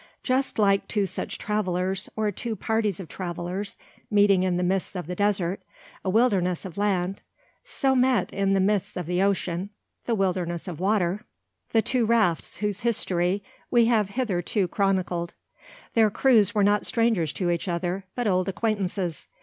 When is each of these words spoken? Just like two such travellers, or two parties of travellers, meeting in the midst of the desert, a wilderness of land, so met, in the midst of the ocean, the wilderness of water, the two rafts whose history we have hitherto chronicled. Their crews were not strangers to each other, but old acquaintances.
Just 0.23 0.57
like 0.57 0.87
two 0.87 1.05
such 1.05 1.37
travellers, 1.37 2.09
or 2.15 2.31
two 2.31 2.55
parties 2.55 2.99
of 2.99 3.07
travellers, 3.07 3.77
meeting 4.09 4.41
in 4.41 4.57
the 4.57 4.63
midst 4.63 4.95
of 4.95 5.05
the 5.05 5.13
desert, 5.13 5.61
a 6.03 6.09
wilderness 6.09 6.65
of 6.65 6.75
land, 6.75 7.21
so 7.63 7.93
met, 7.95 8.33
in 8.33 8.55
the 8.55 8.59
midst 8.59 8.97
of 8.97 9.05
the 9.05 9.21
ocean, 9.21 9.69
the 10.07 10.15
wilderness 10.15 10.67
of 10.67 10.79
water, 10.79 11.23
the 11.71 11.83
two 11.83 12.03
rafts 12.07 12.57
whose 12.57 12.79
history 12.79 13.43
we 13.69 13.85
have 13.85 14.09
hitherto 14.09 14.67
chronicled. 14.67 15.35
Their 15.93 16.09
crews 16.09 16.55
were 16.55 16.63
not 16.63 16.83
strangers 16.87 17.31
to 17.33 17.51
each 17.51 17.67
other, 17.67 18.03
but 18.15 18.25
old 18.25 18.49
acquaintances. 18.49 19.27